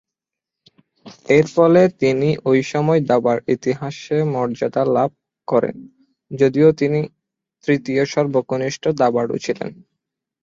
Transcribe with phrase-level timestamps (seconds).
[1.29, 5.11] এরফলে তিনি ঐ সময়ে দাবার ইতিহাসে মর্যাদা লাভ
[5.47, 5.75] করেন
[6.31, 6.99] যদিও তিনি
[7.63, 9.71] তৃতীয় সর্বকনিষ্ঠ দাবাড়ু ছিলেন।